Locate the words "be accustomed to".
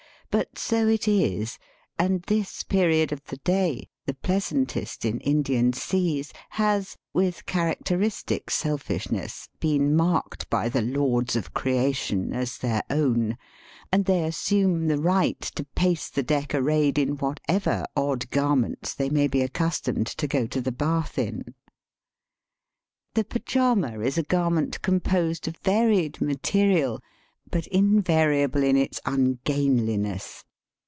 19.27-20.29